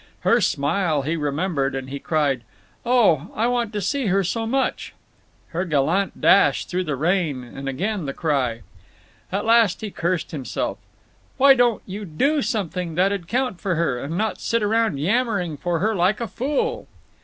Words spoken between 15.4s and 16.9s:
for her like a fool?"